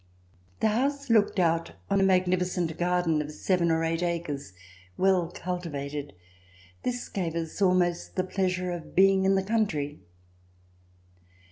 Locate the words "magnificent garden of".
2.03-3.31